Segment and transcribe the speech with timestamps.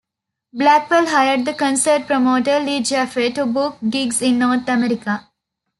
[0.51, 5.27] Blackwell hired the concert promoter Lee Jaffe to book gigs in North America.